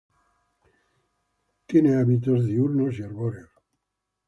[1.67, 3.51] Tiene hábitos diurnos y arbóreos.